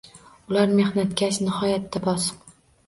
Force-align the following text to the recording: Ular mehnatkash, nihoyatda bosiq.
Ular 0.51 0.73
mehnatkash, 0.79 1.41
nihoyatda 1.49 2.05
bosiq. 2.11 2.59